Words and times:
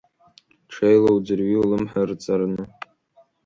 Ҽеила 0.71 1.11
уӡырҩи, 1.15 1.57
улымҳа 1.61 1.99
ырҵарны… 2.05 2.63